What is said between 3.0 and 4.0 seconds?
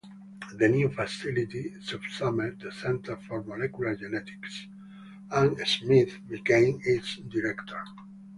for Molecular